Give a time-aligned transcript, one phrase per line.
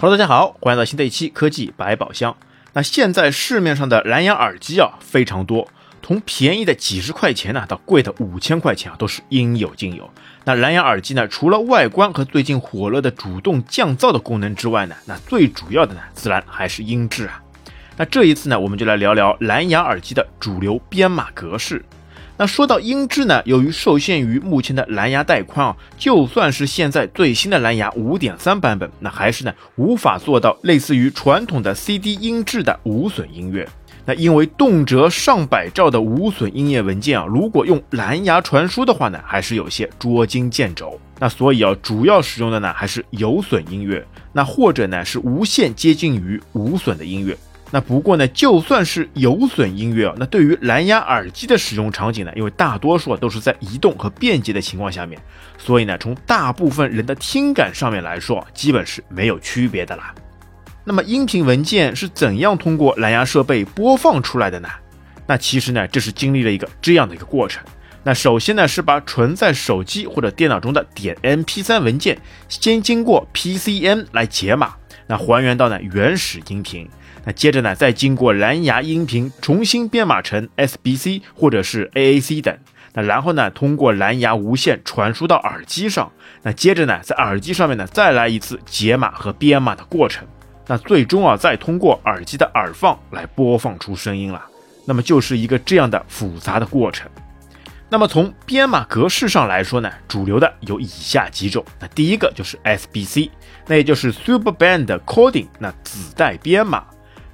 [0.00, 2.36] Hello，大家好，欢迎来到新的一期科技百宝箱。
[2.74, 5.66] 那现在市面上的蓝牙耳机啊非常多，
[6.02, 10.10] 从便宜的几十块钱呢到贵的五千块钱啊都是应有尽有。
[10.44, 17.40] 那蓝牙耳机呢，除了外观和最近火热的主动降噪的功能之外呢，那最主要的呢自然还是音质啊。
[17.96, 21.82] 那这一次呢，我们就来聊聊蓝牙耳机的主流编码格式。
[22.36, 33.68] 那说到音质呢，由于受限于目前的蓝牙带宽啊，就算是现在最新的蓝牙五点三版本，那还是呢无法做到类似于传统的 CD 音质的无损音乐。
[34.06, 41.00] 那因为动辄上百兆的无损音乐文件啊，如果用蓝牙传输的话呢，还是有些捉襟见肘。
[41.20, 47.34] 那所以啊，主要使用的呢还是有损音乐，那或者呢是无限接近于无损的音乐。
[47.74, 55.20] 那不过呢，就算是有损音乐啊，那对于蓝牙耳机的使用场景呢，因为大多数都是在移动和便捷的情况下面，
[55.58, 60.14] 所以呢，从大部分人的听感上面来说，基本是没有区别的啦。
[60.84, 64.68] 那么音频文件是怎样通过蓝牙设备播放出来的呢？
[65.26, 67.60] 那其实呢，这是经历了一个这样的一个过程。
[68.04, 72.16] 那首先呢，是把存在手机或者电脑中的点 MP3 文件，
[72.48, 74.76] 先经过 PCM 来解码，
[75.08, 76.88] 那还原到呢原始音频。
[77.26, 82.54] 那接着呢，再经过蓝牙音频重新编码成 SBC 或者是 AAC 等，
[82.92, 90.26] 那然后呢，通过蓝牙无线传输到耳机上，那接着呢，在耳机上面呢，再来一次解码和编码的过程，
[90.66, 94.44] 那最终啊，再通过耳机的耳放来播放出声音了，
[94.84, 97.10] 那么就是一个这样的复杂的过程。
[97.88, 103.30] 那么从编码格式上来说呢，主流的有以下几种，那第一个就是 SBC，
[103.66, 106.84] 那也就是 Super Band Coding，那子带编码。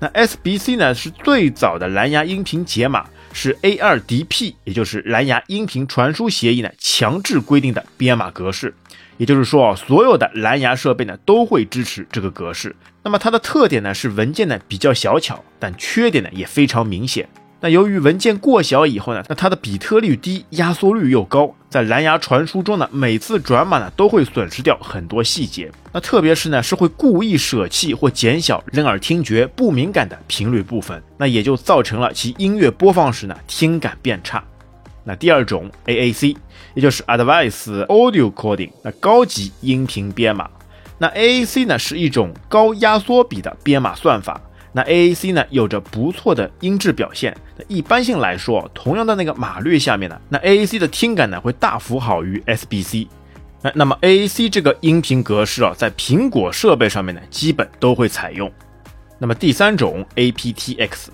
[0.00, 8.74] 那 SBC 呢是最早的蓝牙音频解码，是 A2DP，也就是蓝牙音频传输协议呢强制规定的编码格式。
[9.16, 12.76] 也就是说啊，所有的蓝牙设备呢都会支持这个格式。
[13.02, 17.28] 那么它的特点呢是文件呢比较小巧，但缺点呢也非常明显。
[17.60, 25.68] 那由于文件过小以后呢，那它的比特率低，压缩率又高，在蓝牙传输中呢，每次转码呢都会损失掉很多细节。
[25.98, 34.40] 那特别是呢，是会故意舍弃或减小人耳听觉不敏感的频率部分，那也就造成了其音乐播放时呢听感变差。
[35.02, 36.36] 那第二种 AAC，
[36.74, 40.48] 也就是 Advanced Audio Coding，那高级音频编码。
[40.98, 44.40] 那 AAC 呢是一种高压缩比的编码算法。
[44.72, 47.36] 那 AAC 呢有着不错的音质表现。
[47.56, 53.08] 那一般性来说，同样的那个码率下面呢，那 AAC 的听感呢会大幅好于 SBC。
[53.62, 58.50] 那那么 AAC 这个音频格式啊，在苹果设备上面呢，基本都会采用。
[59.18, 61.08] 那么第三种 aptX，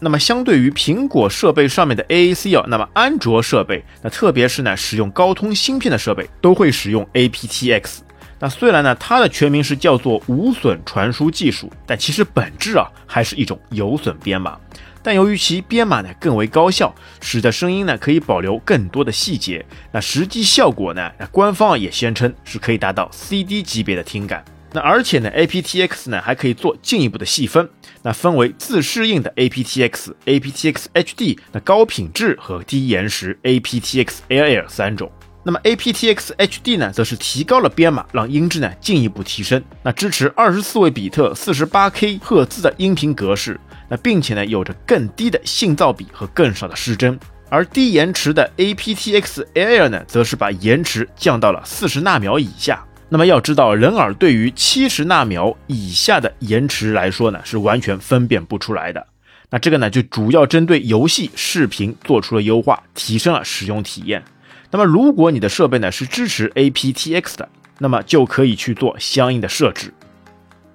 [0.00, 7.98] 那么相对于苹果设备上面的 AAC 啊，那么安卓设备，那特别是呢使用高通芯片的设备，都会使用 aptX。
[8.40, 14.58] 那虽然呢，它的全名是叫做无损传输技术，但其实本质啊还是一种有损编码。
[15.04, 19.64] 但由于其编码呢更为高效，使得声音呢可以保留更多的细节。
[19.92, 24.42] 那实际效果呢，那官方也宣称是可以达到 CD 级别的听感。
[24.72, 27.68] 那而且呢，aptX 呢还可以做进一步的细分，
[28.02, 35.12] 那分为自适应的 aptX、aptX HD、那高品质和低延时 aptX LL 三种。
[35.46, 39.62] 那么 aptX HD 呢，则是提高了编码，让音质呢进一步提升。
[39.82, 43.60] 那支持二十四位比特、四十八 K 赫兹的音频格式。
[43.88, 47.18] 那并且呢，有着更低的信噪比和更少的失真。
[47.50, 52.84] 而低延迟的 aptX Air 呢，则是把延迟降到了四十纳秒以下。
[53.08, 59.06] 那么要知道，人耳对于七十纳秒以下的延迟来说呢，是完全分辨不出来的。
[59.50, 64.24] 那这个呢，就主要针对游戏、视频做出了优化，提升了使用体验。
[64.70, 69.92] 那么，如果你的设备呢是支持 aptX 的，那么就可以去做相应的设置。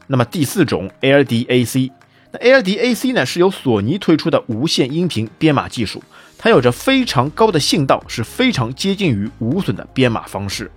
[0.08, 1.92] 那么第四种 LDAC，
[2.32, 6.04] 那 LDAC 呢是由索尼推出的无线音频编码技术，
[6.38, 10.72] 它有着非常高的信道，是非常接近于无损的编码方式。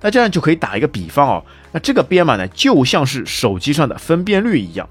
[0.00, 4.88] 那这样就可以打一个比方哦，那这个编码呢就像是手机上的分辨率一样。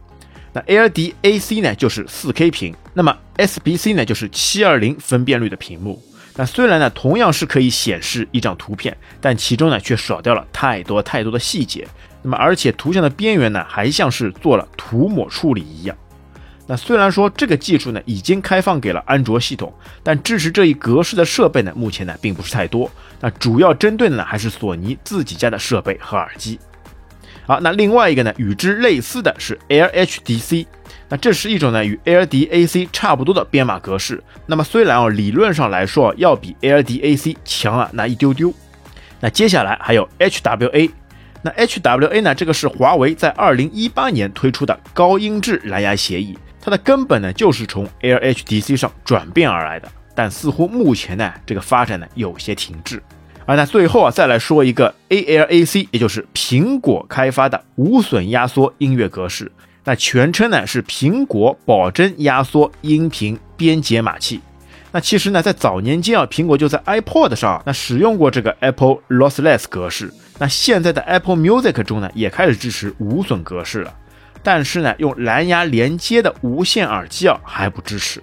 [0.54, 6.02] 那 LDAC 呢就是四 K 屏，那么 SBC 呢就是七二零分辨率的屏幕。
[6.36, 11.88] 那虽然呢，同样是可以显示一张图片，但其中呢却少掉了太多太多的细节。
[12.24, 15.96] 那么，而且图像的边缘呢，还像是做了涂抹处理一样。
[16.74, 19.72] 那虽然说这个技术呢已经开放给了安卓系统，
[20.02, 22.90] 但支持这一格式的设备呢，目前呢并不是太多。
[23.20, 26.60] 那主要针对的呢还是索尼自己家的设备和耳机。
[27.46, 30.66] 好，那另外一个呢，与之类似的是 LHDC。
[31.10, 34.24] 那这是一种呢与 LDAC 差不多的编码格式。
[34.48, 38.52] 那么虽然哦理论上来说要比 LDAC 强啊那一丢丢。
[39.20, 40.90] 那接下来还有 HWA。
[41.44, 42.34] 那 HWA 呢？
[42.34, 49.92] 这个是华为在二零一八年推出的高音质蓝牙协议，它的根本呢就是从 LHDC 上转变而来的。
[50.16, 53.04] 但似乎目前呢这个发展呢有些停滞。
[53.46, 59.52] 而那最后啊再来说一个 ALAC，也就是苹果开发的无损压缩音乐格式，
[59.84, 64.40] 那全称呢是苹果保真压缩音频编解码器。
[64.92, 70.14] 那其实呢，在早年间啊，苹果就在 iPod 上那使用过这个 Apple Lossless 格式。
[70.38, 73.92] 那现在的 Apple Music 中呢，也开始支持无损格式了。
[74.44, 78.22] 但是呢，用蓝牙连接的无线耳机啊还不支持。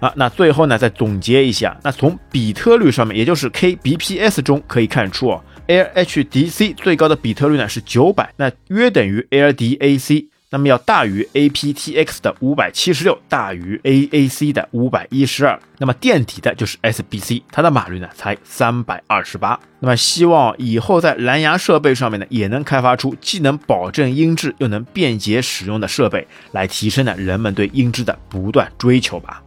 [0.00, 10.26] 啊，那最后呢，再总结一下，那从比特率上面，也就是 kbps 中可以看出啊，LHDC 最高的比特率呢是九百，那约等于 LDAC。
[10.54, 19.58] 那么要大于 aptX 的五百七十六，大于 AAC 的五百一十二，那么垫底的就是 SBC，它的码率呢才三百二十八。
[19.80, 29.42] 那么希望以后在蓝牙设备上面呢，也能开发出既能保证音质又能便捷使用的设备，来提升呢人们对音质的不断追求吧。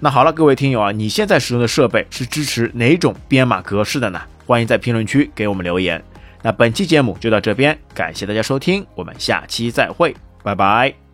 [0.00, 4.20] 那好了，各位听友啊，你现在使用的设备是支持哪种编码格式的呢？
[4.44, 6.02] 欢迎在评论区给我们留言。
[6.42, 10.12] 那本期节目就到这边，感谢大家收听，我们下期再会。
[10.42, 11.07] 拜拜。